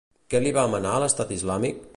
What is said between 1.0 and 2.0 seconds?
l'Estat Islàmic?